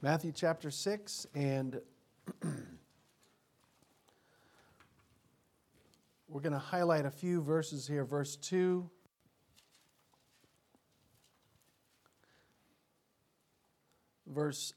[0.00, 1.80] Matthew chapter 6, and
[6.28, 8.04] we're going to highlight a few verses here.
[8.04, 8.88] Verse 2.
[14.28, 14.72] Verse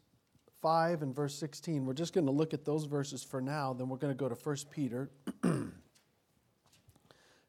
[0.64, 1.86] 5 and verse 16.
[1.86, 4.28] We're just going to look at those verses for now, then we're going to go
[4.28, 5.12] to 1 Peter.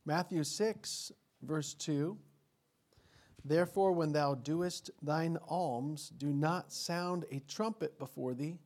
[0.04, 2.18] Matthew 6, verse 2.
[3.45, 8.58] Therefore, when thou doest thine alms, do not sound a trumpet before thee,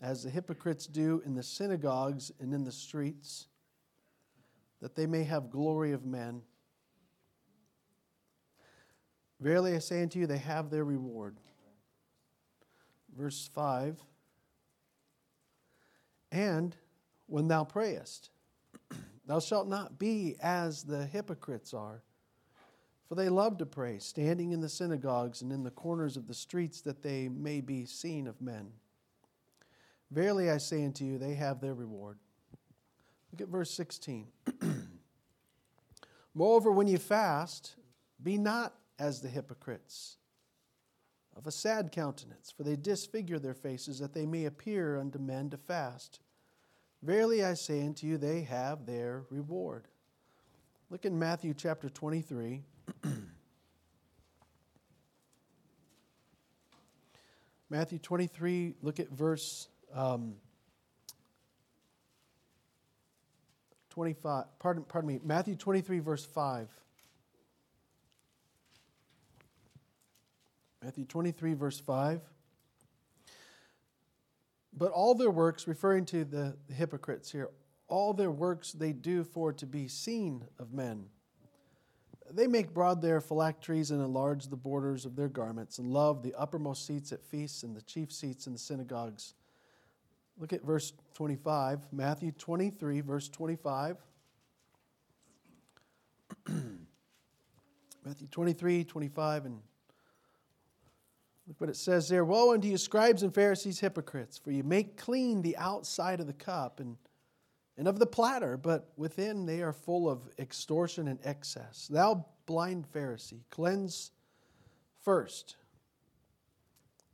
[0.00, 3.48] as the hypocrites do in the synagogues and in the streets,
[4.80, 6.40] that they may have glory of men.
[9.38, 11.36] Verily I say unto you, they have their reward.
[13.14, 13.98] Verse 5
[16.32, 16.74] And
[17.26, 18.30] when thou prayest,
[19.26, 22.02] thou shalt not be as the hypocrites are
[23.10, 26.32] for they love to pray, standing in the synagogues and in the corners of the
[26.32, 28.68] streets, that they may be seen of men.
[30.12, 32.18] Verily I say unto you, they have their reward.
[33.32, 34.28] Look at verse 16.
[36.34, 37.74] Moreover, when you fast,
[38.22, 40.18] be not as the hypocrites
[41.36, 45.50] of a sad countenance, for they disfigure their faces that they may appear unto men
[45.50, 46.20] to fast.
[47.02, 49.88] Verily I say unto you, they have their reward.
[50.90, 52.62] Look in Matthew chapter 23.
[57.70, 60.34] Matthew 23, look at verse um,
[63.90, 64.44] 25.
[64.58, 65.20] Pardon, pardon me.
[65.22, 66.68] Matthew 23, verse 5.
[70.82, 72.20] Matthew 23, verse 5.
[74.72, 77.50] But all their works, referring to the hypocrites here,
[77.88, 81.06] all their works they do for to be seen of men.
[82.32, 86.34] They make broad their phylacteries and enlarge the borders of their garments, and love the
[86.34, 89.34] uppermost seats at feasts and the chief seats in the synagogues.
[90.38, 93.98] Look at verse 25, Matthew 23, verse 25.
[98.06, 99.60] Matthew 23, 25, and
[101.46, 102.24] look what it says there.
[102.24, 106.32] Woe unto you, scribes and Pharisees, hypocrites, for you make clean the outside of the
[106.32, 106.96] cup and
[107.80, 111.88] and of the platter, but within they are full of extortion and excess.
[111.90, 114.10] Thou blind Pharisee, cleanse
[115.02, 115.56] first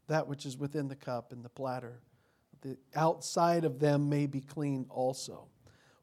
[0.09, 2.01] that which is within the cup and the platter.
[2.63, 5.47] The outside of them may be clean also.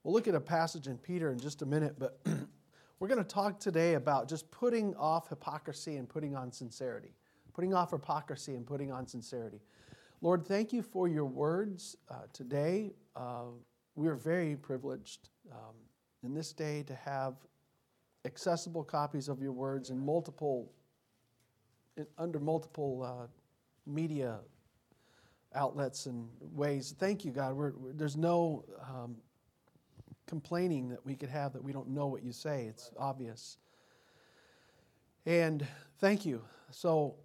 [0.02, 2.22] We'll look at a passage in Peter in just a minute, but
[3.00, 7.12] we're going to talk today about just putting off hypocrisy and putting on sincerity.
[7.54, 9.60] Putting off hypocrisy and putting on sincerity.
[10.22, 12.94] Lord, thank you for your words uh, today.
[13.14, 13.48] Uh,
[13.96, 15.76] we are very privileged um,
[16.24, 17.36] in this day to have
[18.26, 20.72] accessible copies of your words in multiple,
[21.98, 23.28] in, under multiple uh,
[23.86, 24.40] media
[25.54, 26.96] outlets and ways.
[26.98, 27.56] Thank you, God.
[27.56, 29.18] We're, we're, there's no um,
[30.26, 32.66] complaining that we could have that we don't know what you say.
[32.66, 33.58] It's obvious.
[35.26, 35.66] And
[36.00, 36.42] thank you.
[36.72, 37.16] So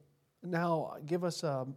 [0.42, 1.76] now give us a, um,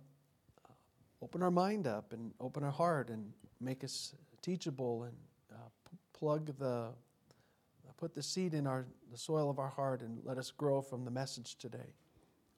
[1.22, 5.16] open our mind up and open our heart and make us teachable and
[5.52, 10.02] uh, p- plug the, uh, put the seed in our, the soil of our heart
[10.02, 11.94] and let us grow from the message today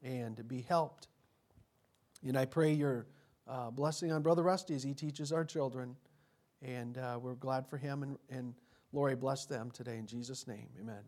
[0.04, 1.08] and to be helped.
[2.26, 3.08] And I pray your
[3.48, 5.96] uh, blessing on Brother Rusty as he teaches our children.
[6.62, 8.04] And uh, we're glad for him.
[8.04, 8.54] And, and
[8.94, 10.68] Lori, bless them today in Jesus' name.
[10.80, 11.02] Amen.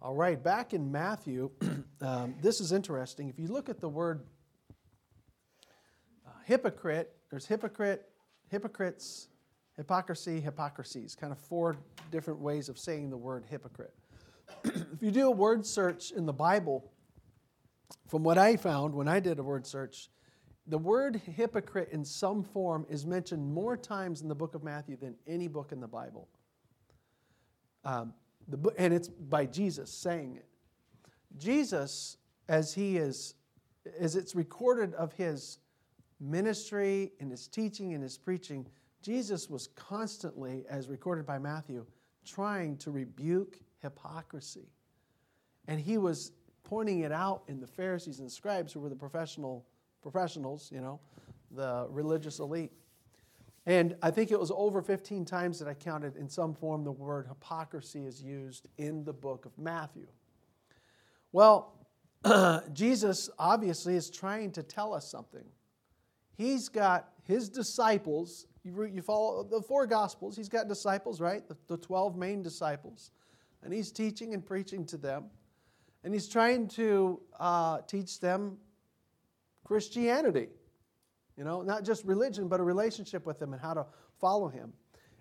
[0.00, 1.50] All right, back in Matthew,
[2.00, 3.28] um, this is interesting.
[3.28, 4.22] If you look at the word
[6.26, 8.08] uh, hypocrite, there's hypocrite,
[8.48, 9.28] hypocrites,
[9.82, 11.76] Hypocrisy, hypocrisies, kind of four
[12.12, 13.92] different ways of saying the word hypocrite.
[14.64, 16.88] if you do a word search in the Bible,
[18.06, 20.08] from what I found when I did a word search,
[20.68, 24.96] the word hypocrite in some form is mentioned more times in the book of Matthew
[24.96, 26.28] than any book in the Bible.
[27.84, 28.14] Um,
[28.46, 30.46] the, and it's by Jesus saying it.
[31.38, 32.18] Jesus,
[32.48, 33.34] as he is,
[33.98, 35.58] as it's recorded of his
[36.20, 38.64] ministry and his teaching and his preaching,
[39.02, 41.84] Jesus was constantly, as recorded by Matthew,
[42.24, 44.68] trying to rebuke hypocrisy.
[45.66, 46.32] And he was
[46.62, 49.66] pointing it out in the Pharisees and the scribes who were the professional
[50.02, 51.00] professionals, you know,
[51.50, 52.72] the religious elite.
[53.66, 56.92] And I think it was over 15 times that I counted in some form the
[56.92, 60.06] word hypocrisy is used in the book of Matthew.
[61.30, 61.74] Well,
[62.72, 65.44] Jesus obviously is trying to tell us something.
[66.36, 71.46] He's got his disciples you, you follow the four Gospels, he's got disciples, right?
[71.48, 73.10] The, the 12 main disciples.
[73.62, 75.26] And he's teaching and preaching to them.
[76.04, 78.58] And he's trying to uh, teach them
[79.64, 80.48] Christianity.
[81.36, 83.86] You know, not just religion, but a relationship with Him and how to
[84.20, 84.72] follow Him.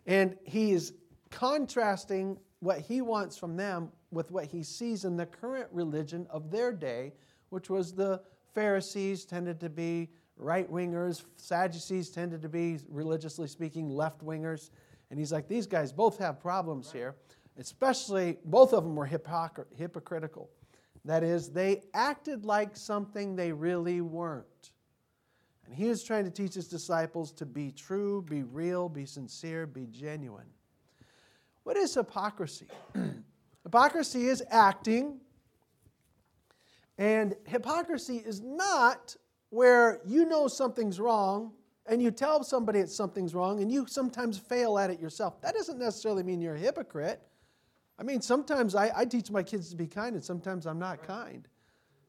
[0.06, 0.94] And He is
[1.30, 6.52] contrasting what He wants from them with what He sees in the current religion of
[6.52, 7.14] their day,
[7.50, 8.22] which was the
[8.54, 10.10] Pharisees tended to be
[10.42, 14.72] right wingers, Sadducees tended to be, religiously speaking, left wingers.
[15.10, 17.16] And he's like, these guys both have problems here,
[17.58, 20.50] especially both of them were hypocr- hypocritical.
[21.06, 24.72] That is, they acted like something they really weren't.
[25.66, 29.66] And he is trying to teach his disciples to be true, be real, be sincere,
[29.66, 30.48] be genuine.
[31.64, 32.68] What is hypocrisy?
[33.64, 35.20] hypocrisy is acting,
[36.98, 39.16] and hypocrisy is not
[39.52, 41.52] where you know something's wrong
[41.86, 45.40] and you tell somebody that something's wrong and you sometimes fail at it yourself.
[45.42, 47.22] That doesn't necessarily mean you're a hypocrite.
[48.00, 51.04] I mean, sometimes I, I teach my kids to be kind and sometimes I'm not
[51.04, 51.48] kind,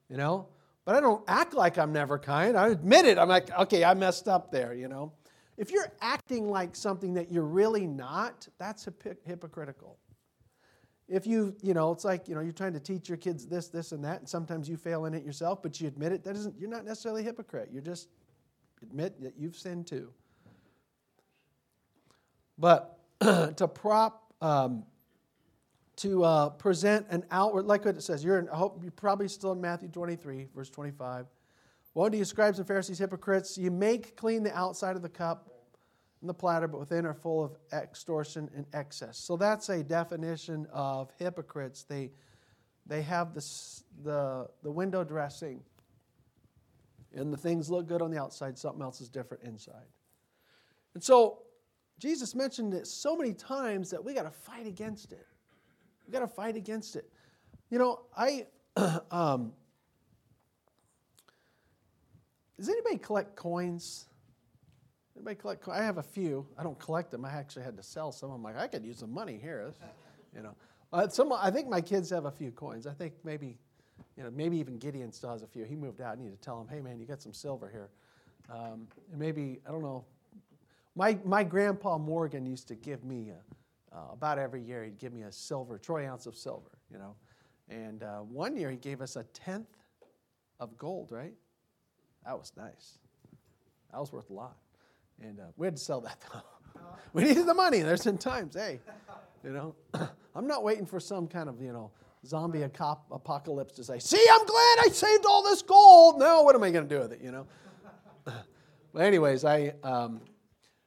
[0.09, 0.47] you know?
[0.85, 2.57] But I don't act like I'm never kind.
[2.57, 3.17] I admit it.
[3.17, 5.11] I'm like, okay, I messed up there, you know?
[5.57, 8.87] If you're acting like something that you're really not, that's
[9.25, 9.97] hypocritical.
[11.13, 13.67] If you, you know, it's like, you know, you're trying to teach your kids this,
[13.67, 16.35] this, and that, and sometimes you fail in it yourself, but you admit it, that
[16.35, 17.69] isn't, you're not necessarily a hypocrite.
[17.71, 18.07] You're just
[18.81, 20.09] admit that you've sinned too.
[22.57, 24.85] But to prop, um,
[25.97, 29.27] to uh, present an outward, like what it says, you're in, I hope you're probably
[29.27, 31.27] still in Matthew 23, verse 25.
[31.93, 33.55] Woe to you, scribes and Pharisees, hypocrites!
[33.55, 35.52] You make clean the outside of the cup
[36.23, 39.17] and the platter, but within are full of extortion and excess.
[39.17, 41.83] So that's a definition of hypocrites.
[41.83, 42.11] They,
[42.87, 45.59] they have this, the, the window dressing,
[47.13, 49.83] and the things look good on the outside, something else is different inside.
[50.93, 51.39] And so
[51.99, 55.27] Jesus mentioned it so many times that we got to fight against it.
[56.07, 57.11] We got to fight against it.
[57.69, 58.47] You know, I.
[59.11, 59.51] um,
[62.57, 64.05] does anybody collect coins?
[65.23, 65.67] Collect?
[65.67, 66.45] I have a few.
[66.57, 67.25] I don't collect them.
[67.25, 68.31] I actually had to sell some.
[68.31, 69.71] I'm like, I could use some money here.
[70.35, 70.55] you know,
[70.91, 71.31] uh, some.
[71.31, 72.85] I think my kids have a few coins.
[72.85, 73.57] I think maybe,
[74.17, 75.63] you know, maybe even Gideon still has a few.
[75.63, 76.17] He moved out.
[76.17, 77.89] I need to tell him, hey man, you got some silver here.
[78.49, 80.05] Um, and maybe I don't know.
[80.95, 84.83] My my grandpa Morgan used to give me a, uh, about every year.
[84.83, 86.71] He'd give me a silver troy ounce of silver.
[86.91, 87.15] You know,
[87.69, 89.77] and uh, one year he gave us a tenth
[90.59, 91.11] of gold.
[91.11, 91.33] Right,
[92.25, 92.99] that was nice.
[93.91, 94.57] That was worth a lot.
[95.21, 96.81] And uh, we had to sell that though.
[97.13, 97.81] we needed the money.
[97.81, 98.79] There's been times, hey,
[99.43, 99.75] you know,
[100.35, 101.91] I'm not waiting for some kind of, you know,
[102.25, 106.19] zombie apocalypse to say, see, I'm glad I saved all this gold.
[106.19, 107.45] Now what am I going to do with it, you know?
[108.25, 110.21] but anyways, I, um,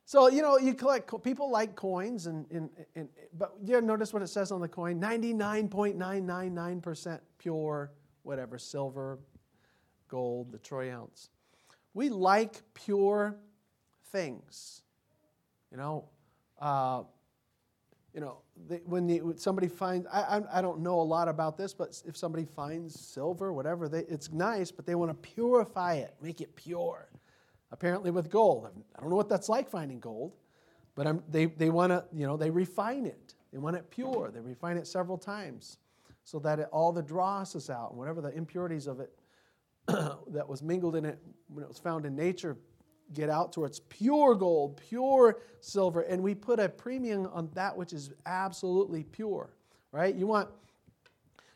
[0.07, 4.23] so, you know, you collect, people like coins, and, and, and but you notice what
[4.23, 7.91] it says on the coin 99.999% pure,
[8.23, 9.19] whatever, silver,
[10.09, 11.31] gold, the troy ounce.
[11.93, 13.37] We like pure
[14.13, 14.83] things.
[15.71, 16.05] You know,
[16.61, 17.03] uh,
[18.15, 18.39] you know,
[18.87, 22.03] when, the, when, somebody finds, I, I, I, don't know a lot about this, but
[22.07, 26.41] if somebody finds silver, whatever, they, it's nice, but they want to purify it, make
[26.41, 27.11] it pure.
[27.73, 28.71] Apparently with gold.
[28.97, 30.33] I don't know what that's like finding gold,
[30.95, 33.35] but I'm, they, they want to, you know, they refine it.
[33.53, 34.31] They want it pure.
[34.33, 35.77] They refine it several times
[36.25, 39.11] so that it, all the dross is out and whatever the impurities of it
[39.87, 41.19] that was mingled in it
[41.49, 42.57] when it was found in nature
[43.13, 47.93] get out towards pure gold, pure silver, and we put a premium on that which
[47.93, 49.51] is absolutely pure,
[49.93, 50.15] right?
[50.15, 50.49] You want,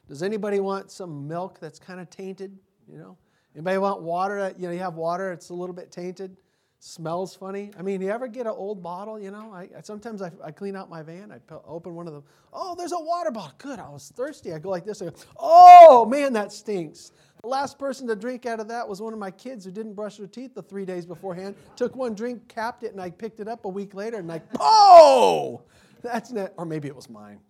[0.09, 2.57] does anybody want some milk that's kind of tainted,
[2.89, 3.17] you know?
[3.55, 6.37] Anybody want water that, you know, you have water, it's a little bit tainted,
[6.79, 7.73] smells funny?
[7.77, 9.53] I mean, you ever get an old bottle, you know?
[9.53, 12.23] I, sometimes I, I clean out my van, I open one of them,
[12.53, 14.53] oh, there's a water bottle, good, I was thirsty.
[14.53, 17.11] I go like this, I go, oh, man, that stinks.
[17.43, 19.95] The last person to drink out of that was one of my kids who didn't
[19.95, 21.57] brush their teeth the three days beforehand.
[21.75, 24.43] Took one drink, capped it, and I picked it up a week later and like,
[24.59, 25.63] oh,
[26.03, 27.41] that's not, or maybe it was mine.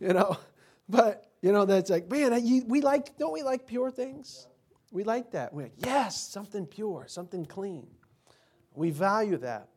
[0.00, 0.36] you know,
[0.88, 4.46] but you know that's like, man, you, we like, don't we like pure things?
[4.92, 5.52] We like that.
[5.52, 7.88] We're like, yes, something pure, something clean.
[8.74, 9.68] We value that.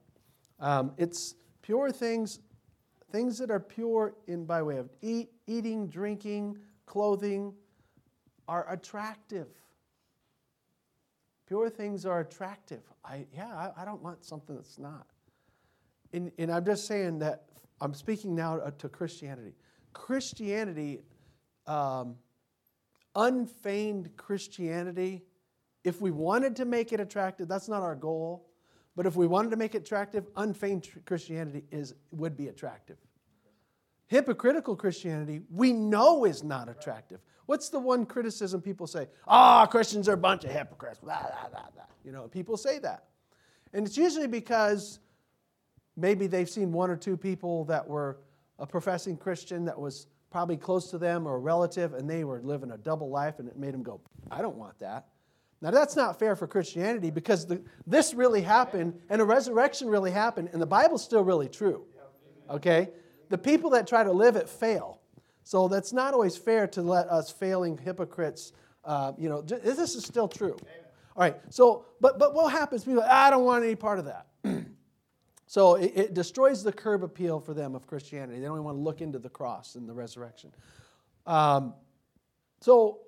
[0.60, 2.40] Um, it's pure things,
[3.12, 7.54] things that are pure in by way of eat, eating, drinking, clothing
[8.48, 9.48] are attractive.
[11.48, 12.82] Pure things are attractive.
[13.06, 15.08] I, yeah, I, I don't want something that's not.
[16.14, 17.46] And, and I'm just saying that
[17.80, 19.54] I'm speaking now to Christianity.
[19.94, 21.02] Christianity,
[21.66, 22.16] um,
[23.16, 25.24] unfeigned Christianity,
[25.84, 28.50] if we wanted to make it attractive, that's not our goal.
[28.96, 32.98] But if we wanted to make it attractive, unfeigned Christianity is, would be attractive.
[34.08, 37.20] Hypocritical Christianity we know is not attractive.
[37.46, 39.08] What's the one criticism people say?
[39.28, 41.00] Ah, oh, Christians are a bunch of hypocrites.
[41.00, 41.84] Blah, blah, blah, blah.
[42.04, 43.06] You know, people say that.
[43.74, 45.00] And it's usually because
[45.96, 48.18] maybe they've seen one or two people that were
[48.60, 52.42] a professing Christian that was probably close to them or a relative, and they were
[52.42, 55.08] living a double life, and it made them go, I don't want that.
[55.62, 60.12] Now, that's not fair for Christianity because the, this really happened, and a resurrection really
[60.12, 61.86] happened, and the Bible's still really true.
[62.50, 62.90] Okay?
[63.30, 65.00] The people that try to live it fail.
[65.44, 68.52] So that's not always fair to let us failing hypocrites,
[68.84, 70.58] uh, you know, this is still true.
[71.16, 72.84] All right, so, but, but what happens?
[72.84, 74.28] People, I don't want any part of that.
[75.48, 78.40] so it, it, destroys the curb appeal for them of Christianity.
[78.40, 80.52] They don't even want to look into the cross and the resurrection.
[81.26, 81.74] Um,
[82.62, 83.00] so,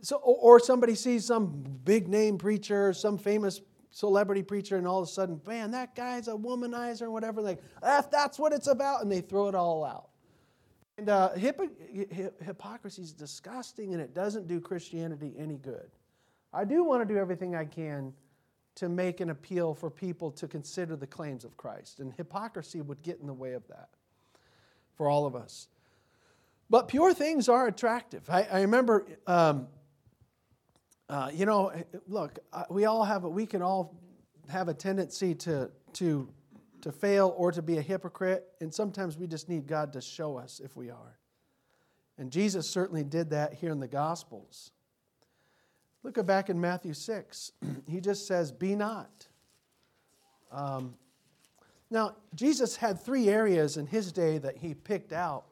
[0.00, 3.60] so, or somebody sees some big name preacher, some famous
[3.96, 7.40] celebrity preacher, and all of a sudden, man, that guy's a womanizer or whatever.
[7.40, 10.10] Like, that, that's what it's about, and they throw it all out.
[10.98, 15.90] And uh, hypocrisy is disgusting and it doesn't do Christianity any good.
[16.52, 18.12] I do want to do everything I can
[18.74, 23.02] to make an appeal for people to consider the claims of Christ, and hypocrisy would
[23.02, 23.88] get in the way of that
[24.94, 25.68] for all of us.
[26.68, 28.28] But pure things are attractive.
[28.28, 29.68] I, I remember, um,
[31.08, 31.72] uh, you know,
[32.08, 32.38] look,
[32.70, 33.94] we all have, a, we can all
[34.48, 36.28] have a tendency to, to
[36.86, 40.36] to fail or to be a hypocrite, and sometimes we just need God to show
[40.36, 41.18] us if we are.
[42.16, 44.70] And Jesus certainly did that here in the Gospels.
[46.04, 47.50] Look back in Matthew 6.
[47.88, 49.26] he just says, Be not.
[50.52, 50.94] Um,
[51.90, 55.46] now, Jesus had three areas in his day that he picked out.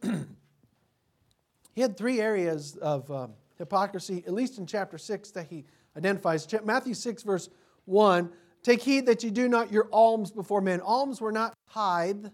[0.02, 3.26] he had three areas of uh,
[3.58, 5.64] hypocrisy, at least in chapter 6, that he
[5.96, 6.46] identifies.
[6.64, 7.48] Matthew 6, verse
[7.84, 8.30] 1
[8.62, 10.80] Take heed that you do not your alms before men.
[10.80, 12.26] Alms were not tithe,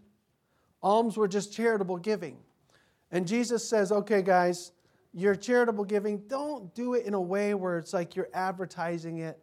[0.82, 2.38] alms were just charitable giving.
[3.10, 4.72] And Jesus says, okay, guys,
[5.12, 9.38] your charitable giving, don't do it in a way where it's like you're advertising it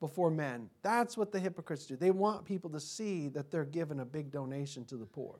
[0.00, 0.68] before men.
[0.82, 1.96] That's what the hypocrites do.
[1.96, 5.38] They want people to see that they're giving a big donation to the poor.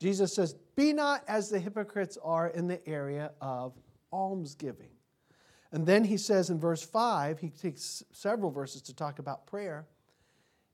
[0.00, 3.74] Jesus says, Be not as the hypocrites are in the area of
[4.12, 4.90] almsgiving.
[5.72, 9.86] And then he says in verse 5, he takes several verses to talk about prayer.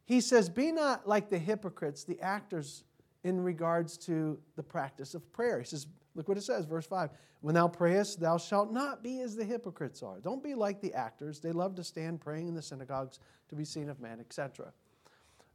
[0.07, 2.85] He says, Be not like the hypocrites, the actors,
[3.25, 5.59] in regards to the practice of prayer.
[5.59, 7.11] He says, Look what it says, verse 5.
[7.43, 10.19] When thou prayest, thou shalt not be as the hypocrites are.
[10.21, 11.41] Don't be like the actors.
[11.41, 14.73] They love to stand praying in the synagogues to be seen of men, etc.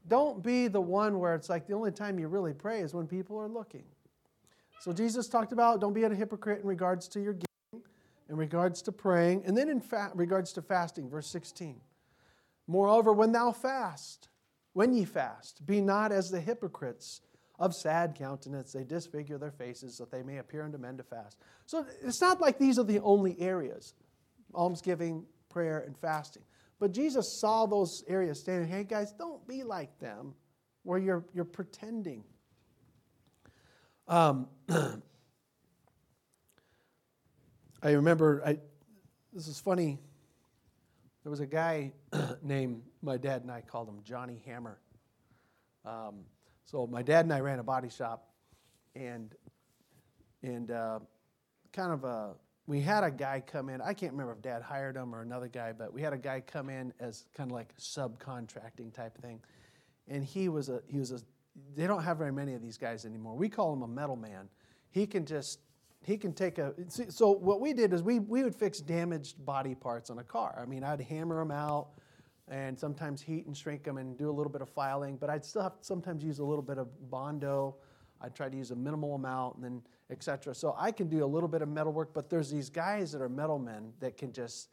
[0.07, 3.07] Don't be the one where it's like the only time you really pray is when
[3.07, 3.83] people are looking.
[4.79, 7.33] So Jesus talked about don't be a hypocrite in regards to your
[8.31, 11.81] in regards to praying, and then in fa- regards to fasting, verse 16.
[12.65, 14.29] Moreover, when thou fast,
[14.71, 17.21] when ye fast, be not as the hypocrites
[17.59, 18.71] of sad countenance.
[18.71, 21.37] They disfigure their faces that they may appear unto men to fast.
[21.67, 23.93] So it's not like these are the only areas
[24.55, 26.43] almsgiving, prayer, and fasting.
[26.79, 30.33] But Jesus saw those areas standing, hey guys, don't be like them
[30.83, 32.23] where you're, you're pretending.
[34.07, 34.47] Um,
[37.83, 38.59] I remember, I,
[39.33, 39.97] this is funny.
[41.23, 41.93] There was a guy
[42.43, 44.77] named, my dad and I called him Johnny Hammer.
[45.83, 46.25] Um,
[46.65, 48.29] so my dad and I ran a body shop,
[48.95, 49.33] and
[50.43, 50.99] and uh,
[51.73, 52.35] kind of a
[52.67, 53.81] we had a guy come in.
[53.81, 56.39] I can't remember if Dad hired him or another guy, but we had a guy
[56.41, 59.41] come in as kind of like subcontracting type thing,
[60.07, 61.19] and he was a he was a.
[61.75, 63.35] They don't have very many of these guys anymore.
[63.35, 64.47] We call him a metal man.
[64.91, 65.59] He can just
[66.03, 69.75] he can take a so what we did is we, we would fix damaged body
[69.75, 70.59] parts on a car.
[70.61, 71.89] I mean i'd hammer them out
[72.47, 75.45] and sometimes heat and shrink them and do a little bit of filing but i'd
[75.45, 77.75] still have to sometimes use a little bit of bondo.
[78.23, 81.25] I'd try to use a minimal amount and then etc so i can do a
[81.25, 84.31] little bit of metal work but there's these guys that are metal men that can
[84.31, 84.69] just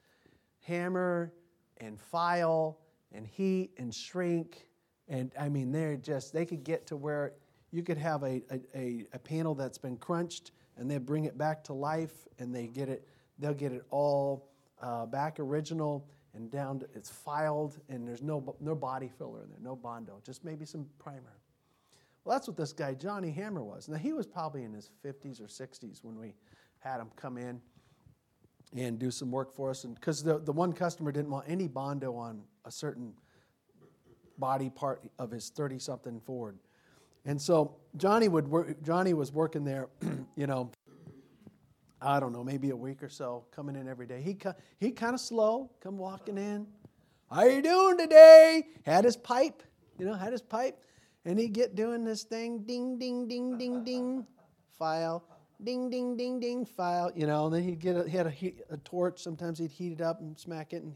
[0.62, 1.32] hammer
[1.78, 2.78] and file
[3.12, 4.66] and heat and shrink.
[5.08, 7.35] And i mean they're just they could get to where
[7.70, 8.42] you could have a,
[8.75, 12.66] a, a panel that's been crunched and they bring it back to life and they
[12.66, 13.06] get it
[13.38, 14.49] they'll get it all
[14.80, 19.50] uh, back original and down to, it's filed and there's no no body filler in
[19.50, 21.38] there no bondo just maybe some primer.
[22.25, 23.88] Well that's what this guy johnny hammer was.
[23.88, 26.35] Now he was probably in his 50s or 60s when we
[26.78, 27.61] had him come in
[28.76, 31.66] and do some work for us and because the, the one customer didn't want any
[31.66, 33.12] bondo on a certain
[34.38, 36.58] body part of his 30 something ford
[37.25, 39.89] and so Johnny would work, Johnny was working there,
[40.37, 40.71] you know,
[42.01, 44.23] I don't know, maybe a week or so, coming in every day.
[44.23, 44.37] He
[44.79, 46.67] he kind of slow, come walking in.
[47.31, 48.65] How you doing today?
[48.87, 49.63] Had his pipe,
[49.99, 50.83] you know, had his pipe,
[51.25, 54.27] and he'd get doing this thing, ding, ding, ding, ding, ding,
[54.79, 55.25] file,
[55.63, 58.53] ding, ding, ding, ding, file, you know, and then he'd get a, he had a,
[58.71, 59.21] a torch.
[59.21, 60.95] Sometimes he'd heat it up and smack it and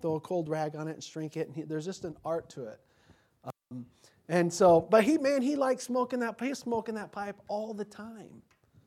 [0.00, 1.46] throw a cold rag on it and shrink it.
[1.46, 2.80] And he, there's just an art to it.
[3.44, 3.86] Um,
[4.28, 7.84] and so, but he, man, he liked smoking that, he's smoking that pipe all the
[7.84, 8.42] time.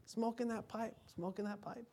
[0.06, 1.86] Smoking that pipe, smoking that pipe,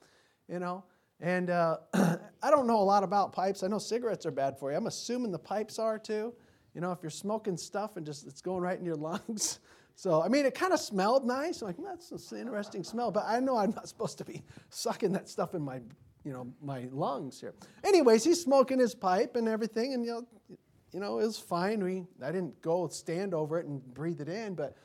[0.49, 0.85] you know.
[1.21, 3.63] And uh, I don't know a lot about pipes.
[3.63, 4.77] I know cigarettes are bad for you.
[4.77, 6.35] I'm assuming the pipes are too.
[6.75, 8.97] You know, if you're smoking stuff and just it's going right in your
[9.29, 9.61] lungs.
[9.95, 11.61] So, I mean, it kind of smelled nice.
[11.61, 13.11] I'm like, well, that's an interesting smell.
[13.11, 15.81] But I know I'm not supposed to be sucking that stuff in my,
[16.25, 17.55] you know, my lungs here.
[17.83, 20.57] Anyways, he's smoking his pipe and everything, and you know,
[20.93, 21.83] you know, it was fine.
[21.83, 24.77] We, I didn't go stand over it and breathe it in, but,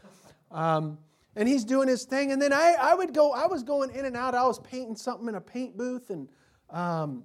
[0.52, 0.98] um,
[1.36, 2.32] and he's doing his thing.
[2.32, 4.36] And then I, I would go, I was going in and out.
[4.36, 6.30] I was painting something in a paint booth, and,
[6.70, 7.24] um,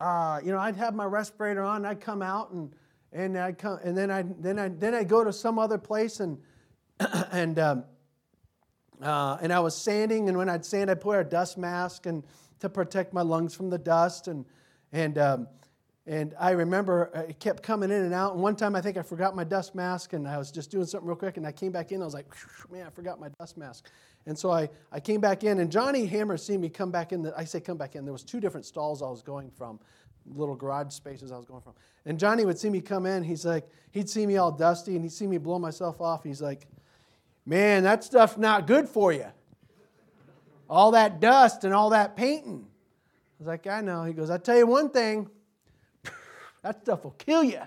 [0.00, 1.84] uh, you know, I'd have my respirator on.
[1.84, 2.72] I'd come out and
[3.12, 6.20] and I come, and then I then I then I go to some other place
[6.20, 6.38] and
[7.32, 7.84] and um,
[9.02, 12.24] uh, and I was sanding, and when I'd sand, I'd put a dust mask and
[12.60, 14.44] to protect my lungs from the dust, and
[14.92, 15.48] and um,
[16.10, 18.32] and I remember uh, it kept coming in and out.
[18.32, 20.84] And one time, I think I forgot my dust mask, and I was just doing
[20.84, 22.02] something real quick, and I came back in.
[22.02, 22.26] I was like,
[22.68, 23.86] man, I forgot my dust mask.
[24.26, 27.22] And so I, I came back in, and Johnny Hammer seen me come back in.
[27.22, 28.04] The, I say come back in.
[28.04, 29.78] There was two different stalls I was going from
[30.34, 31.74] little garage spaces I was going from.
[32.04, 33.22] And Johnny would see me come in.
[33.22, 36.24] He's like, he'd see me all dusty and he'd see me blow myself off.
[36.24, 36.66] He's like,
[37.46, 39.26] man, that stuff's not good for you.
[40.68, 42.66] All that dust and all that painting.
[42.66, 44.04] I was like, I know.
[44.04, 45.30] He goes, I tell you one thing,
[46.62, 47.60] that stuff will kill you.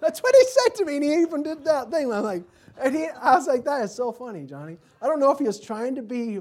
[0.00, 2.12] That's what he said to me, and he even did that thing.
[2.12, 2.42] I'm like,
[2.80, 4.76] and he, I was like, that is so funny, Johnny.
[5.00, 6.40] I don't know if he was trying to be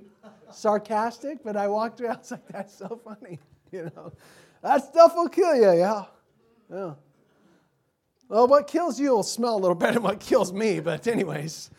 [0.52, 3.40] sarcastic, but I walked around, I was like, that's so funny.
[3.74, 4.12] You know,
[4.62, 6.04] that stuff will kill you, yeah.
[6.70, 6.96] Yeah.
[8.28, 11.70] Well, what kills you will smell a little better than what kills me, but anyways.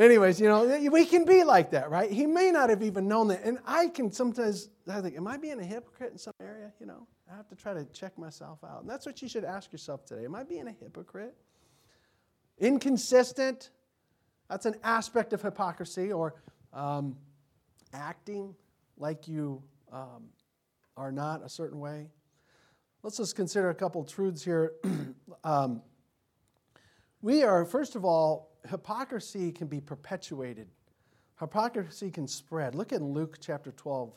[0.00, 2.10] Anyways, you know, we can be like that, right?
[2.10, 3.44] He may not have even known that.
[3.44, 6.72] And I can sometimes I think, am I being a hypocrite in some area?
[6.80, 8.80] You know, I have to try to check myself out.
[8.80, 10.24] And that's what you should ask yourself today.
[10.24, 11.34] Am I being a hypocrite?
[12.56, 13.68] Inconsistent?
[14.48, 16.34] That's an aspect of hypocrisy, or
[16.72, 17.16] um,
[17.92, 18.54] acting
[18.96, 20.30] like you um,
[20.96, 22.08] are not a certain way.
[23.02, 24.72] Let's just consider a couple truths here.
[25.44, 25.82] um,
[27.20, 30.68] we are, first of all, hypocrisy can be perpetuated,
[31.38, 32.74] hypocrisy can spread.
[32.74, 34.12] Look at Luke chapter 12.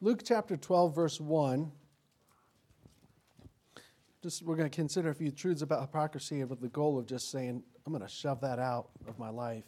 [0.00, 1.72] Luke chapter 12, verse 1
[4.22, 7.30] just we're going to consider a few truths about hypocrisy with the goal of just
[7.30, 9.64] saying, I'm going to shove that out of my life.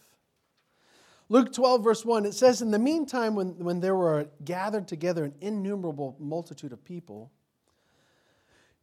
[1.31, 5.25] Luke 12, verse 1, it says, In the meantime, when, when there were gathered together
[5.25, 7.31] an innumerable multitude of people,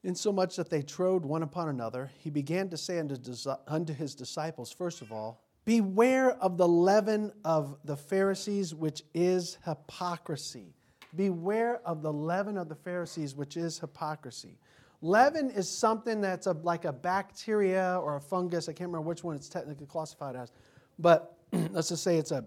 [0.02, 3.20] insomuch that they trode one upon another, he began to say unto,
[3.68, 9.58] unto his disciples, first of all, Beware of the leaven of the Pharisees, which is
[9.66, 10.74] hypocrisy.
[11.18, 14.58] Beware of the leaven of the Pharisees, which is hypocrisy.
[15.02, 18.70] Leaven is something that's a, like a bacteria or a fungus.
[18.70, 20.54] I can't remember which one it's technically classified as.
[20.98, 21.37] But
[21.72, 22.46] let's just say it's a,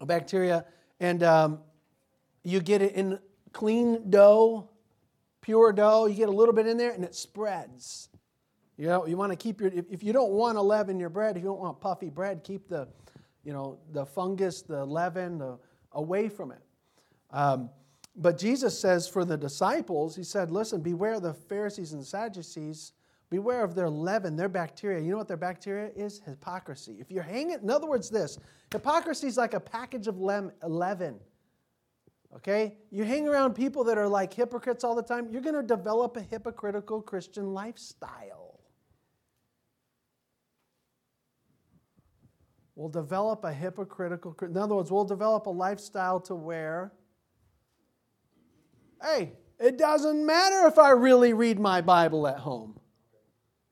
[0.00, 0.64] a bacteria.
[0.98, 1.60] And um,
[2.42, 3.18] you get it in
[3.52, 4.68] clean dough,
[5.40, 6.06] pure dough.
[6.06, 8.08] You get a little bit in there and it spreads.
[8.76, 11.10] You know, you want to keep your, if, if you don't want to leaven your
[11.10, 12.88] bread, if you don't want puffy bread, keep the,
[13.44, 15.58] you know, the fungus, the leaven, the,
[15.92, 16.62] away from it.
[17.30, 17.68] Um,
[18.16, 22.92] but Jesus says for the disciples, He said, Listen, beware the Pharisees and Sadducees.
[23.30, 25.00] Beware of their leaven, their bacteria.
[25.00, 26.20] You know what their bacteria is?
[26.26, 26.96] Hypocrisy.
[27.00, 28.38] If you're hanging, in other words, this
[28.72, 31.20] hypocrisy is like a package of leaven.
[32.34, 32.76] Okay?
[32.90, 36.16] You hang around people that are like hypocrites all the time, you're going to develop
[36.16, 38.60] a hypocritical Christian lifestyle.
[42.74, 46.92] We'll develop a hypocritical, in other words, we'll develop a lifestyle to where
[49.02, 52.79] Hey, it doesn't matter if I really read my Bible at home,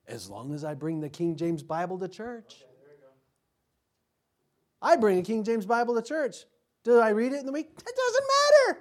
[0.09, 2.63] as long as I bring the King James Bible to church.
[4.81, 6.45] I bring a King James Bible to church.
[6.83, 7.69] Do I read it in the week?
[7.69, 8.25] It doesn't
[8.67, 8.79] matter.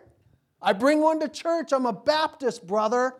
[0.62, 1.72] I bring one to church.
[1.72, 3.14] I'm a Baptist, brother.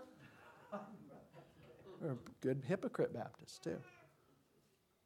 [2.00, 3.76] Or a good hypocrite Baptist, too.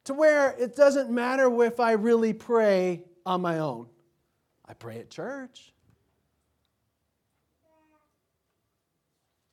[0.05, 3.87] To where it doesn't matter if I really pray on my own.
[4.65, 5.73] I pray at church.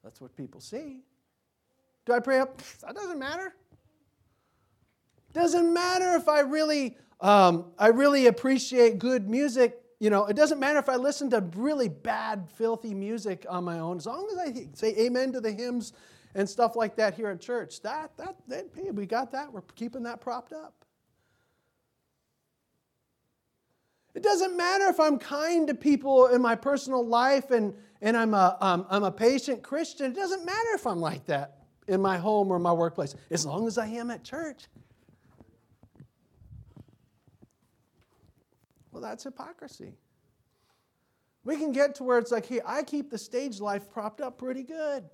[0.04, 1.00] That's what people see.
[2.06, 2.60] Do I pray up?
[2.80, 3.54] That doesn't matter.
[5.32, 9.78] Doesn't matter if I really Um, I really appreciate good music.
[9.98, 13.78] You know, it doesn't matter if I listen to really bad, filthy music on my
[13.78, 15.92] own, as long as I say amen to the hymns
[16.34, 17.82] and stuff like that here at church.
[17.82, 19.52] That, that, that hey, we got that.
[19.52, 20.86] We're keeping that propped up.
[24.14, 28.32] It doesn't matter if I'm kind to people in my personal life and, and I'm,
[28.32, 30.06] a, um, I'm a patient Christian.
[30.06, 31.59] It doesn't matter if I'm like that
[31.90, 34.68] in my home or my workplace, as long as I am at church.
[38.92, 39.94] Well, that's hypocrisy.
[41.42, 44.38] We can get to where it's like, hey, I keep the stage life propped up
[44.38, 45.04] pretty good.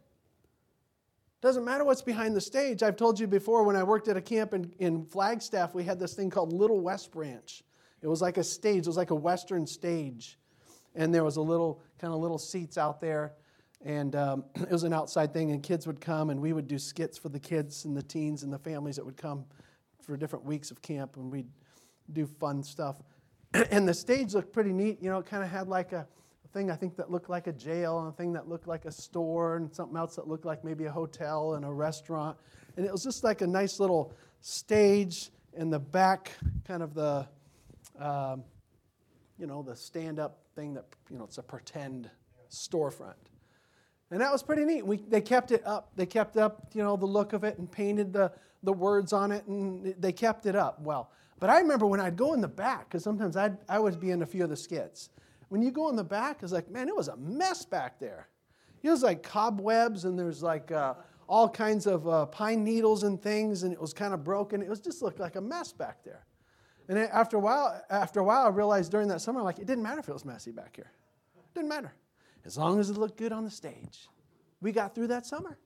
[1.41, 2.83] Doesn't matter what's behind the stage.
[2.83, 5.99] I've told you before when I worked at a camp in, in Flagstaff, we had
[5.99, 7.63] this thing called Little West Branch.
[8.03, 10.39] It was like a stage, it was like a Western stage.
[10.95, 13.33] And there was a little, kind of little seats out there.
[13.85, 16.79] And um, it was an outside thing, and kids would come, and we would do
[16.79, 19.45] skits for the kids and the teens and the families that would come
[20.03, 21.49] for different weeks of camp, and we'd
[22.13, 23.03] do fun stuff.
[23.71, 25.03] and the stage looked pretty neat.
[25.03, 26.07] You know, it kind of had like a,
[26.57, 28.91] thing I think that looked like a jail, and a thing that looked like a
[28.91, 32.39] store, and something else that looked like maybe a hotel and a restaurant.
[32.79, 36.33] And it was just like a nice little stage in the back,
[36.67, 37.29] kind of the,
[37.99, 38.43] um,
[39.39, 42.11] you know, the stand-up thing that you know it's a pretend
[42.51, 43.15] storefront.
[44.11, 44.87] And that was pretty neat.
[44.87, 45.91] We, they kept it up.
[45.97, 48.31] They kept up, you know, the look of it and painted the,
[48.63, 51.11] the words on it, and they kept it up well.
[51.39, 54.11] But I remember when I'd go in the back, because sometimes I'd, I would be
[54.11, 55.11] in a few of the skits.
[55.49, 58.29] When you go in the back, it's like, man, it was a mess back there.
[58.83, 60.95] It was like cobwebs, and there's like uh,
[61.29, 64.63] all kinds of uh, pine needles and things, and it was kind of broken.
[64.63, 66.25] It was just looked like a mess back there.
[66.89, 69.83] And after a while, after a while, I realized during that summer, like it didn't
[69.83, 70.93] matter if it was messy back here.
[71.37, 71.93] It didn't matter,
[72.47, 74.09] as long as it looked good on the stage.
[74.61, 75.59] We got through that summer.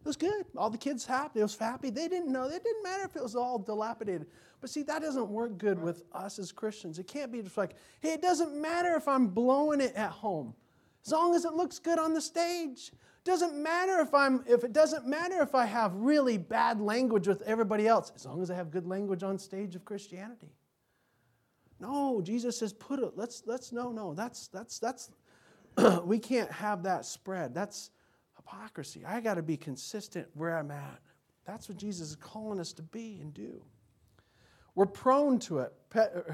[0.00, 0.44] It was good.
[0.56, 1.40] All the kids happy.
[1.40, 1.90] It was happy.
[1.90, 2.44] They didn't know.
[2.44, 4.28] It didn't matter if it was all dilapidated.
[4.60, 6.98] But see, that doesn't work good with us as Christians.
[6.98, 10.54] It can't be just like, hey, it doesn't matter if I'm blowing it at home,
[11.04, 12.92] as long as it looks good on the stage.
[12.92, 17.26] It Doesn't matter if I'm if it doesn't matter if I have really bad language
[17.26, 20.52] with everybody else, as long as I have good language on stage of Christianity.
[21.80, 23.12] No, Jesus says, put it.
[23.16, 24.14] Let's let's no no.
[24.14, 25.10] That's that's that's.
[26.04, 27.54] we can't have that spread.
[27.54, 27.90] That's
[28.36, 29.04] hypocrisy.
[29.06, 31.00] I got to be consistent where I'm at.
[31.44, 33.62] That's what Jesus is calling us to be and do.
[34.74, 35.72] We're prone to it.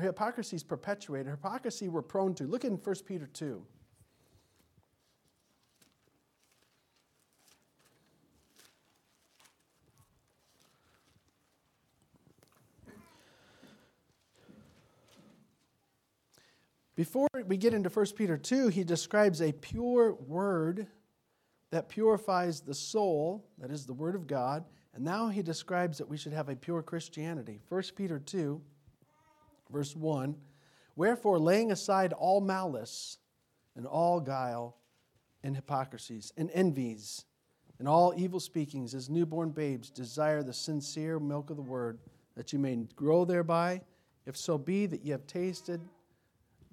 [0.01, 1.29] Hypocrisy is perpetuated.
[1.29, 2.45] Hypocrisy we're prone to.
[2.45, 3.63] Look in 1 Peter 2.
[17.03, 20.87] Before we get into 1 Peter 2, he describes a pure word
[21.73, 24.65] that purifies the soul, that is the Word of God.
[24.95, 27.59] And now he describes that we should have a pure Christianity.
[27.69, 28.63] 1 Peter 2,
[29.73, 30.37] verse 1
[30.95, 33.19] Wherefore, laying aside all malice
[33.75, 34.77] and all guile
[35.43, 37.25] and hypocrisies and envies
[37.81, 41.99] and all evil speakings, as newborn babes desire the sincere milk of the Word,
[42.37, 43.81] that you may grow thereby,
[44.25, 45.81] if so be that ye have tasted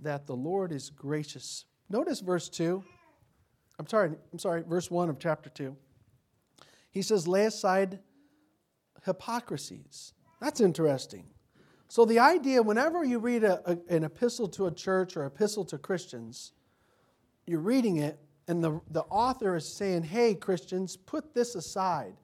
[0.01, 1.65] that the Lord is gracious.
[1.89, 2.83] Notice verse 2.
[3.77, 5.75] I'm sorry, I'm sorry, verse 1 of chapter 2.
[6.91, 7.99] He says, lay aside
[9.05, 10.13] hypocrisies.
[10.41, 11.25] That's interesting.
[11.87, 15.65] So, the idea whenever you read a, a, an epistle to a church or epistle
[15.65, 16.53] to Christians,
[17.47, 22.15] you're reading it, and the, the author is saying, hey, Christians, put this aside.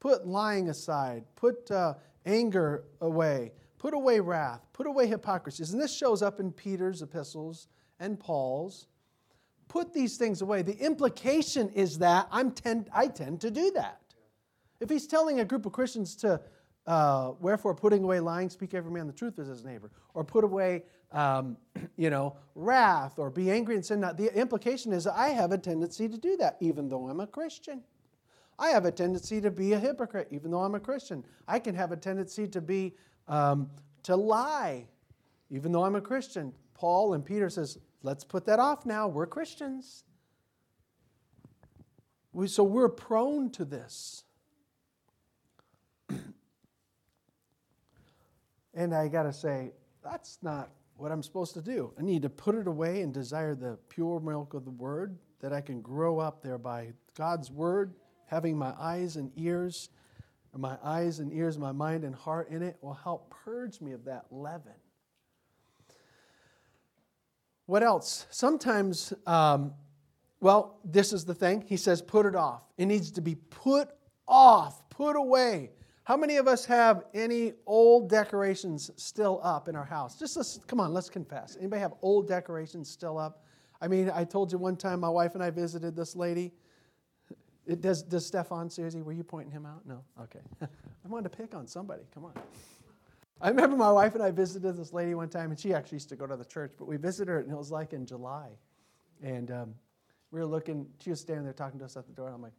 [0.00, 1.24] Put lying aside.
[1.34, 1.94] Put uh,
[2.26, 3.52] anger away.
[3.78, 4.66] Put away wrath.
[4.72, 5.72] Put away hypocrisies.
[5.72, 7.68] And this shows up in Peter's epistles
[8.00, 8.86] and Paul's
[9.68, 10.62] put these things away.
[10.62, 14.00] The implication is that I'm tend, I tend to do that.
[14.80, 16.40] If he's telling a group of Christians to,
[16.86, 20.44] uh, wherefore putting away lying, speak every man the truth as his neighbor, or put
[20.44, 21.56] away, um,
[21.96, 25.58] you know, wrath, or be angry and sin not, the implication is I have a
[25.58, 27.82] tendency to do that, even though I'm a Christian.
[28.58, 31.24] I have a tendency to be a hypocrite, even though I'm a Christian.
[31.46, 32.94] I can have a tendency to be,
[33.28, 33.70] um,
[34.04, 34.86] to lie,
[35.50, 36.52] even though I'm a Christian.
[36.74, 39.08] Paul and Peter says, Let's put that off now.
[39.08, 40.04] We're Christians.
[42.32, 44.22] We, so we're prone to this.
[48.74, 49.72] and I got to say,
[50.04, 51.92] that's not what I'm supposed to do.
[51.98, 55.52] I need to put it away and desire the pure milk of the Word that
[55.52, 57.94] I can grow up there by God's Word,
[58.26, 59.88] having my eyes and ears,
[60.58, 64.04] my eyes and ears, my mind and heart in it will help purge me of
[64.04, 64.72] that leaven.
[67.66, 68.26] What else?
[68.30, 69.74] Sometimes, um,
[70.40, 71.64] well, this is the thing.
[71.66, 72.62] He says, put it off.
[72.78, 73.88] It needs to be put
[74.28, 75.70] off, put away.
[76.04, 80.16] How many of us have any old decorations still up in our house?
[80.16, 81.56] Just let's, come on, let's confess.
[81.58, 83.44] Anybody have old decorations still up?
[83.80, 86.52] I mean, I told you one time my wife and I visited this lady.
[87.66, 89.84] It, does, does Stefan, seriously, were you pointing him out?
[89.86, 90.02] No?
[90.22, 90.40] Okay.
[90.62, 92.02] I wanted to pick on somebody.
[92.14, 92.32] Come on.
[93.40, 96.08] I remember my wife and I visited this lady one time, and she actually used
[96.10, 98.50] to go to the church, but we visited her, and it was like in July.
[99.22, 99.74] And um,
[100.30, 102.42] we were looking, she was standing there talking to us at the door, and I'm
[102.42, 102.52] like,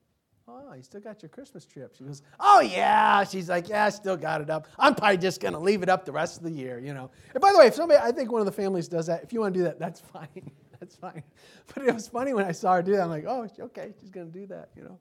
[0.49, 1.93] Oh, you still got your Christmas tree up.
[1.93, 3.25] She goes, Oh, yeah.
[3.25, 4.67] She's like, Yeah, I still got it up.
[4.79, 7.11] I'm probably just going to leave it up the rest of the year, you know.
[7.33, 9.23] And by the way, if somebody, I think one of the families does that.
[9.23, 10.51] If you want to do that, that's fine.
[10.79, 11.23] That's fine.
[11.73, 13.03] But it was funny when I saw her do that.
[13.03, 14.99] I'm like, Oh, okay, she's going to do that, you know.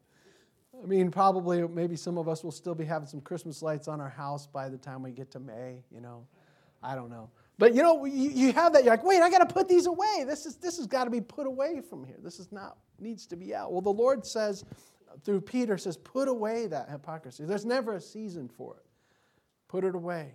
[0.82, 4.00] I mean, probably maybe some of us will still be having some Christmas lights on
[4.00, 6.26] our house by the time we get to May, you know.
[6.82, 7.30] I don't know.
[7.58, 9.86] But you know, you, you have that, you're like, wait, I got to put these
[9.86, 10.24] away.
[10.26, 12.16] This, is, this has got to be put away from here.
[12.22, 13.72] This is not, needs to be out.
[13.72, 14.64] Well, the Lord says,
[15.24, 17.44] through Peter, says, put away that hypocrisy.
[17.44, 18.84] There's never a season for it.
[19.68, 20.34] Put it away.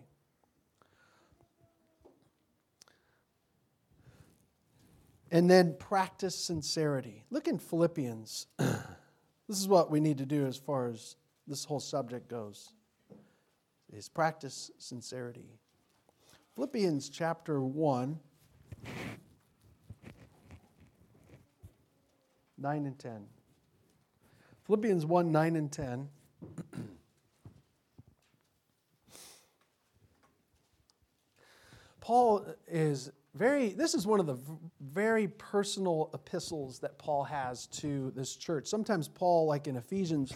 [5.32, 7.24] And then practice sincerity.
[7.32, 8.48] Look in Philippians.
[9.52, 12.72] This is what we need to do as far as this whole subject goes.
[13.92, 15.60] Is practice sincerity.
[16.56, 18.18] Philippians chapter 1
[22.58, 23.26] 9 and 10.
[24.64, 26.10] Philippians 1 9 and 10.
[32.00, 34.38] Paul is very, this is one of the
[34.82, 38.68] very personal epistles that Paul has to this church.
[38.68, 40.34] Sometimes Paul, like in Ephesians,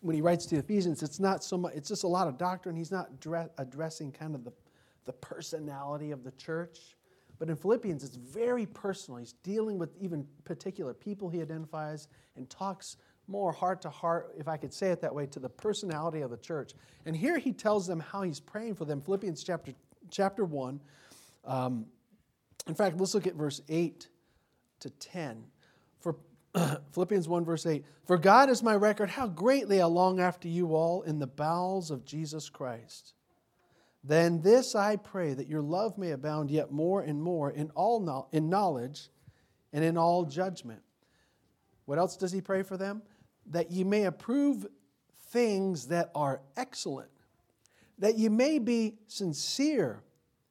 [0.00, 2.74] when he writes to Ephesians, it's not so much, it's just a lot of doctrine.
[2.74, 3.10] He's not
[3.58, 4.52] addressing kind of the,
[5.04, 6.96] the personality of the church.
[7.38, 9.18] But in Philippians, it's very personal.
[9.18, 12.96] He's dealing with even particular people he identifies and talks
[13.28, 16.30] more heart to heart, if I could say it that way, to the personality of
[16.30, 16.72] the church.
[17.04, 19.02] And here he tells them how he's praying for them.
[19.02, 19.72] Philippians chapter,
[20.10, 20.80] chapter 1.
[21.44, 21.86] Um,
[22.66, 24.08] in fact, let's look at verse 8
[24.80, 25.44] to 10.
[26.00, 26.16] For
[26.92, 30.74] Philippians 1, verse 8 For God is my record, how greatly I long after you
[30.74, 33.14] all in the bowels of Jesus Christ.
[34.02, 38.28] Then this I pray that your love may abound yet more and more in all
[38.32, 39.08] in knowledge
[39.72, 40.82] and in all judgment.
[41.86, 43.02] What else does he pray for them?
[43.46, 44.66] That ye may approve
[45.30, 47.10] things that are excellent,
[47.98, 50.02] that ye may be sincere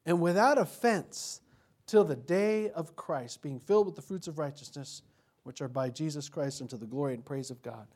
[0.04, 1.40] and without offense
[1.86, 5.02] till the day of Christ, being filled with the fruits of righteousness,
[5.44, 7.86] which are by Jesus Christ unto the glory and praise of God.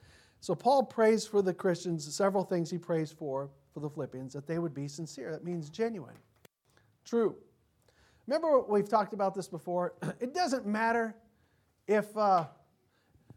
[0.41, 4.47] So Paul prays for the Christians, several things he prays for for the Philippians, that
[4.47, 5.31] they would be sincere.
[5.31, 6.17] That means genuine,
[7.05, 7.37] true.
[8.27, 9.95] Remember, we've talked about this before.
[10.21, 11.15] It doesn't matter
[11.87, 12.47] if, uh,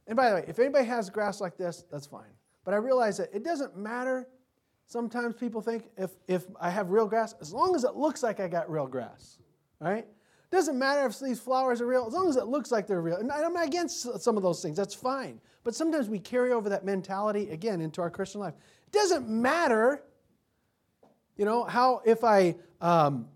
[0.08, 2.30] and by the way, if anybody has grass like this, that's fine.
[2.64, 4.28] But I realize that it doesn't matter.
[4.86, 8.40] Sometimes people think if, if I have real grass, as long as it looks like
[8.40, 9.40] I got real grass,
[9.80, 10.06] right?
[10.54, 13.18] Doesn't matter if these flowers are real, as long as it looks like they're real.
[13.18, 15.42] And I'm against some of those things, that's fine.
[15.64, 18.54] But sometimes we carry over that mentality again into our Christian life.
[18.86, 20.04] It doesn't matter,
[21.38, 23.28] you know, how if I um,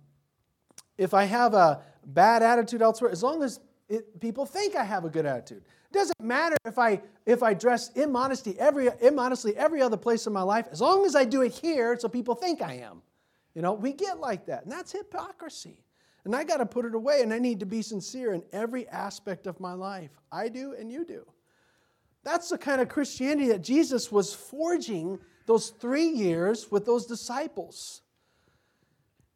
[1.00, 5.04] if I have a bad attitude elsewhere, as long as it, people think I have
[5.04, 5.64] a good attitude.
[5.90, 10.34] It doesn't matter if I if I dress immodesty every immodestly every other place in
[10.34, 13.02] my life, as long as I do it here so people think I am.
[13.56, 15.80] You know, we get like that, and that's hypocrisy.
[16.28, 18.86] And I got to put it away, and I need to be sincere in every
[18.90, 20.12] aspect of my life.
[20.30, 21.26] I do, and you do.
[22.26, 28.02] That's the kind of Christianity that Jesus was forging those three years with those disciples.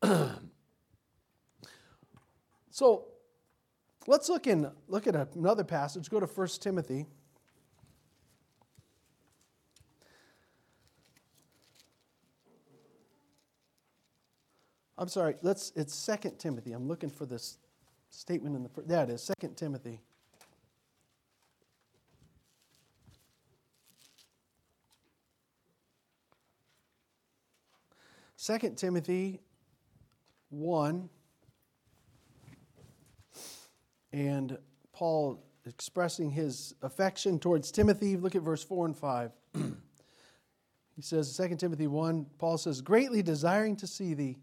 [2.71, 3.05] so
[4.05, 6.09] let's look in look at another passage.
[6.09, 7.05] Go to 1 Timothy.
[15.01, 16.73] I'm sorry, let's, it's Second Timothy.
[16.73, 17.57] I'm looking for this
[18.11, 19.99] statement in the, there it is, Second Timothy.
[28.35, 29.39] Second Timothy
[30.51, 31.09] 1,
[34.13, 34.55] and
[34.93, 38.17] Paul expressing his affection towards Timothy.
[38.17, 39.31] Look at verse 4 and 5.
[40.95, 44.37] he says, 2 Timothy 1, Paul says, Greatly desiring to see thee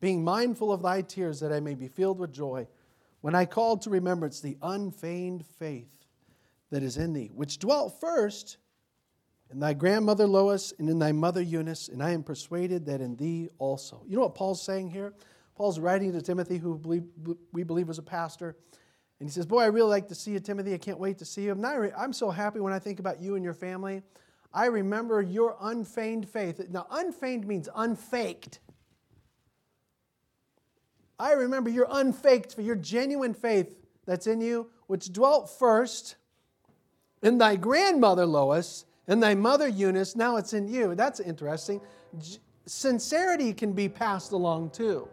[0.00, 2.66] being mindful of thy tears, that I may be filled with joy.
[3.20, 6.06] When I called to remembrance the unfeigned faith
[6.70, 8.56] that is in thee, which dwelt first
[9.50, 13.16] in thy grandmother Lois and in thy mother Eunice, and I am persuaded that in
[13.16, 14.02] thee also.
[14.06, 15.12] You know what Paul's saying here?
[15.54, 16.80] Paul's writing to Timothy, who
[17.52, 18.56] we believe was a pastor,
[19.18, 20.72] and he says, Boy, I really like to see you, Timothy.
[20.72, 21.64] I can't wait to see you.
[21.96, 24.02] I'm so happy when I think about you and your family.
[24.52, 26.60] I remember your unfeigned faith.
[26.70, 28.60] Now, unfeigned means unfaked.
[31.20, 36.16] I remember your unfaked, for your genuine faith that's in you, which dwelt first
[37.22, 40.16] in thy grandmother Lois and thy mother Eunice.
[40.16, 40.94] Now it's in you.
[40.94, 41.82] That's interesting.
[42.64, 45.06] Sincerity can be passed along too.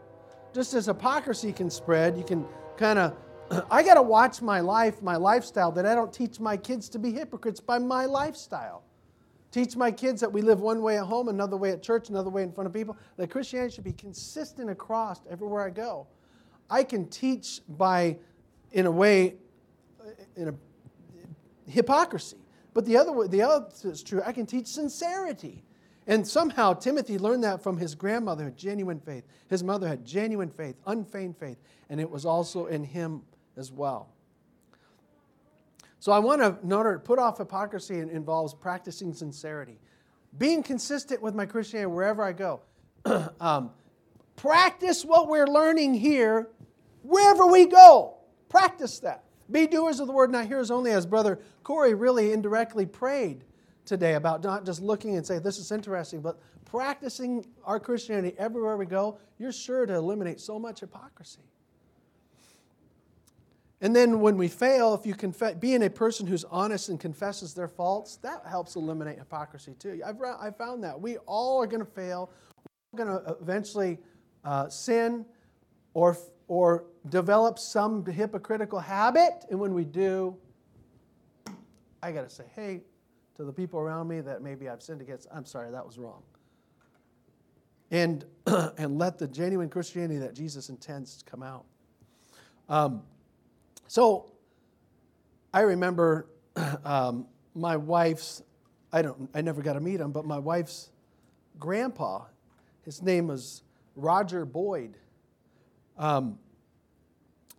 [0.54, 2.46] Just as hypocrisy can spread, you can
[2.78, 3.18] kind of
[3.70, 7.00] I got to watch my life, my lifestyle, that I don't teach my kids to
[7.00, 8.84] be hypocrites by my lifestyle.
[9.52, 12.30] Teach my kids that we live one way at home, another way at church, another
[12.30, 12.98] way in front of people.
[13.16, 16.08] That Christianity should be consistent across everywhere I go.
[16.70, 18.18] I can teach by,
[18.72, 19.36] in a way,
[20.02, 20.54] uh, in a
[21.70, 22.38] hypocrisy.
[22.74, 24.22] But the other way, the other is true.
[24.26, 25.64] I can teach sincerity.
[26.08, 29.24] And somehow Timothy learned that from his grandmother, genuine faith.
[29.50, 31.58] His mother had genuine faith, unfeigned faith,
[31.90, 33.24] and it was also in him
[33.58, 34.10] as well.
[36.00, 39.80] So I want to, order put off hypocrisy, it involves practicing sincerity,
[40.38, 42.62] being consistent with my Christianity wherever I go.
[43.40, 43.72] um,
[44.36, 46.50] practice what we're learning here
[47.02, 48.16] wherever we go.
[48.50, 49.24] Practice that.
[49.50, 53.46] Be doers of the word, not hearers only, as Brother Corey really indirectly prayed
[53.86, 58.76] today about not just looking and say, this is interesting, but practicing our Christianity everywhere
[58.76, 61.42] we go, you're sure to eliminate so much hypocrisy.
[63.80, 67.54] And then when we fail, if you confess, being a person who's honest and confesses
[67.54, 70.02] their faults, that helps eliminate hypocrisy too.
[70.06, 71.00] I've, I found that.
[71.00, 72.32] We all are going to fail.
[72.92, 74.00] We're going to eventually
[74.44, 75.26] uh, sin
[75.94, 79.46] or, or develop some hypocritical habit.
[79.52, 80.36] And when we do,
[82.02, 82.82] I got to say, hey,
[83.36, 86.24] to the people around me that maybe I've sinned against, I'm sorry, that was wrong.
[87.92, 91.66] And, and let the genuine Christianity that Jesus intends come out.
[92.70, 93.04] Um,
[93.88, 94.32] so
[95.54, 96.28] I remember
[96.86, 98.44] um, my wife's,
[98.92, 100.92] I, don't, I never got to meet him, but my wife's
[101.60, 102.26] grandpa,
[102.84, 103.64] his name was
[103.96, 104.98] Roger Boyd.
[105.98, 106.38] Um,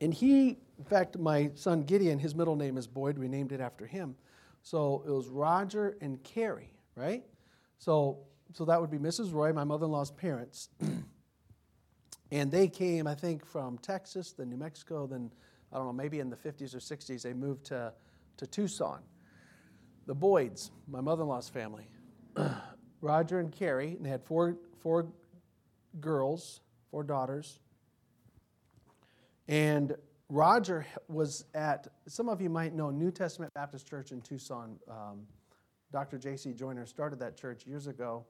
[0.00, 3.18] and he, in fact, my son Gideon, his middle name is Boyd.
[3.18, 4.14] We named it after him.
[4.62, 7.24] So it was Roger and Carrie, right?
[7.78, 8.18] So,
[8.52, 9.32] so that would be Mrs.
[9.32, 10.68] Roy, my mother in law's parents.
[12.30, 15.30] and they came, I think, from Texas, then New Mexico, then
[15.72, 17.92] I don't know, maybe in the 50s or 60s, they moved to,
[18.38, 19.00] to Tucson.
[20.06, 21.88] The Boyds, my mother in law's family,
[23.00, 25.06] Roger and Carrie, and they had four, four
[26.00, 27.60] girls, four daughters.
[29.46, 29.94] And
[30.30, 34.78] Roger was at, some of you might know, New Testament Baptist Church in Tucson.
[34.88, 35.26] Um,
[35.92, 36.18] Dr.
[36.18, 36.52] J.C.
[36.52, 38.26] Joyner started that church years ago,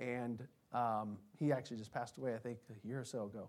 [0.00, 3.48] and um, he actually just passed away, I think, a year or so ago,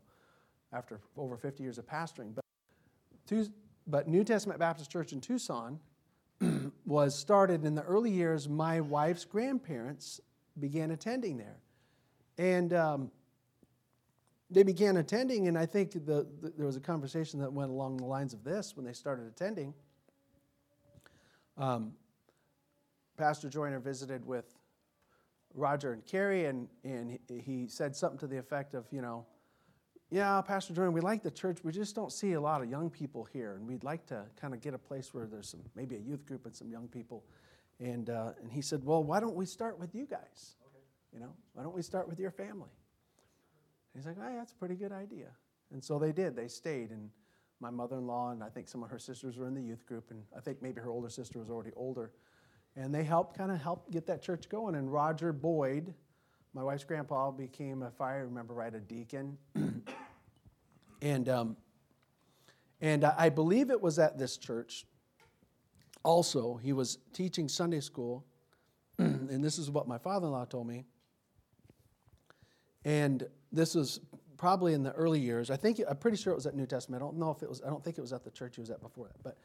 [0.71, 2.35] after over 50 years of pastoring.
[2.35, 2.43] But
[3.87, 5.79] but New Testament Baptist Church in Tucson
[6.85, 8.47] was started in the early years.
[8.47, 10.21] My wife's grandparents
[10.59, 11.57] began attending there.
[12.37, 13.11] And um,
[14.49, 17.97] they began attending, and I think the, the, there was a conversation that went along
[17.97, 19.73] the lines of this when they started attending.
[21.57, 21.93] Um,
[23.17, 24.45] Pastor Joyner visited with
[25.53, 29.25] Roger and Carrie, and, and he said something to the effect of, you know,
[30.11, 31.59] yeah, Pastor Joyner, we like the church.
[31.63, 34.55] We just don't see a lot of young people here, and we'd like to kind
[34.55, 37.23] of get a place where there's some maybe a youth group and some young people.
[37.79, 40.55] And uh, and he said, well, why don't we start with you guys?
[40.65, 40.83] Okay.
[41.13, 42.71] You know, why don't we start with your family?
[43.93, 45.27] And he's like, oh, that's a pretty good idea.
[45.71, 46.35] And so they did.
[46.35, 47.11] They stayed, and
[47.59, 50.23] my mother-in-law and I think some of her sisters were in the youth group, and
[50.35, 52.11] I think maybe her older sister was already older,
[52.75, 54.73] and they helped kind of help get that church going.
[54.73, 55.93] And Roger Boyd
[56.53, 59.37] my wife's grandpa became, if I remember right, a deacon.
[61.01, 61.57] and, um,
[62.81, 64.85] and I believe it was at this church
[66.03, 66.55] also.
[66.55, 68.25] He was teaching Sunday school.
[68.97, 70.85] and this is what my father in law told me.
[72.85, 73.99] And this was
[74.37, 75.49] probably in the early years.
[75.49, 77.01] I think I'm pretty sure it was at New Testament.
[77.01, 77.61] I don't know if it was.
[77.61, 79.21] I don't think it was at the church he was at before that.
[79.21, 79.37] But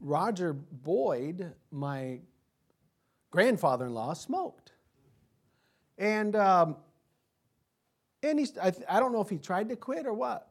[0.00, 2.20] Roger Boyd, my
[3.30, 4.72] grandfather-in-law, smoked.
[5.98, 6.76] And, um,
[8.22, 10.48] and he's, I, I don't know if he tried to quit or what,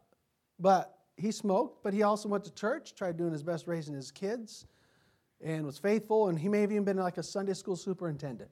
[0.59, 4.11] but he smoked, but he also went to church, tried doing his best raising his
[4.11, 4.65] kids,
[5.43, 6.29] and was faithful.
[6.29, 8.49] And he may have even been like a Sunday school superintendent.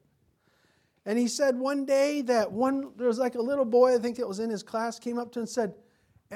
[1.06, 4.18] And he said one day that one, there was like a little boy, I think
[4.18, 5.74] it was in his class, came up to him and said,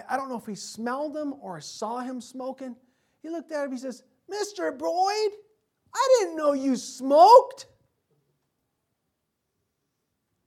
[0.08, 2.76] I don't know if he smelled him or saw him smoking.
[3.22, 4.76] He looked at him, he says, Mr.
[4.76, 5.32] Boyd,
[5.94, 7.66] I didn't know you smoked.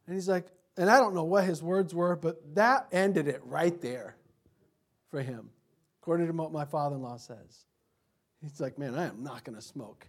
[0.06, 0.46] And he's like,
[0.78, 4.16] and I don't know what his words were, but that ended it right there
[5.12, 5.50] for him,
[6.02, 7.66] according to what my father in law says.
[8.42, 10.08] He's like, man, I am not going to smoke.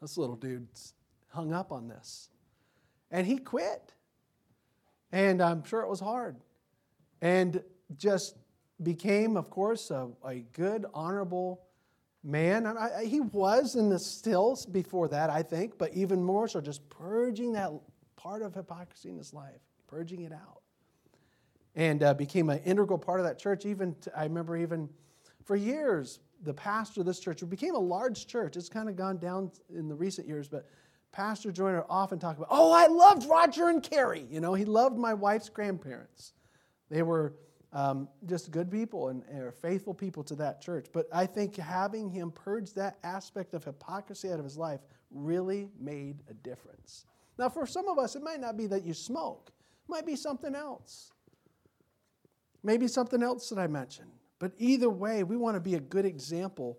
[0.00, 0.94] This little dude's
[1.28, 2.28] hung up on this.
[3.10, 3.94] And he quit.
[5.10, 6.36] And I'm sure it was hard.
[7.20, 7.62] And
[7.96, 8.36] just
[8.82, 11.62] became, of course, a, a good, honorable
[12.22, 12.66] man.
[12.66, 16.88] I, he was in the stills before that, I think, but even more so, just
[16.90, 17.72] purging that
[18.16, 20.62] part of hypocrisy in his life, purging it out.
[21.78, 23.64] And uh, became an integral part of that church.
[23.64, 24.88] Even, to, I remember, even
[25.44, 28.56] for years, the pastor of this church, became a large church.
[28.56, 30.66] It's kind of gone down in the recent years, but
[31.12, 34.26] Pastor Joyner often talked about, oh, I loved Roger and Carrie.
[34.28, 36.32] You know, he loved my wife's grandparents.
[36.90, 37.34] They were
[37.72, 40.86] um, just good people and, and faithful people to that church.
[40.92, 45.68] But I think having him purge that aspect of hypocrisy out of his life really
[45.80, 47.06] made a difference.
[47.38, 49.52] Now, for some of us, it might not be that you smoke,
[49.86, 51.12] it might be something else.
[52.62, 54.10] Maybe something else that I mentioned.
[54.38, 56.78] But either way, we want to be a good example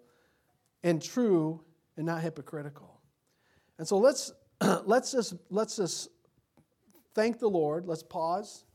[0.84, 1.62] and true
[1.98, 3.02] and not hypocritical.
[3.78, 4.32] And so let's
[4.86, 6.10] let's just let's just
[7.14, 7.86] thank the Lord.
[7.86, 8.66] Let's pause.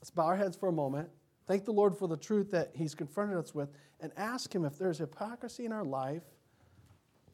[0.00, 1.08] Let's bow our heads for a moment.
[1.46, 3.70] Thank the Lord for the truth that He's confronted us with
[4.00, 6.22] and ask Him if there's hypocrisy in our life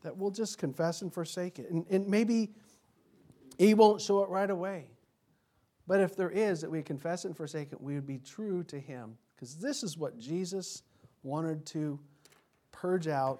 [0.03, 1.70] that we'll just confess and forsake it.
[1.70, 2.51] And, and maybe
[3.59, 4.93] He won't show it right away.
[5.87, 8.78] But if there is, that we confess and forsake it, we would be true to
[8.78, 9.16] Him.
[9.35, 10.82] Because this is what Jesus
[11.22, 11.99] wanted to
[12.72, 13.39] purge out,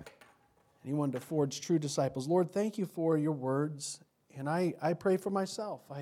[0.83, 2.27] and He wanted to forge true disciples.
[2.29, 4.01] Lord, thank you for your words.
[4.37, 5.83] And I, I pray for myself.
[5.89, 5.93] I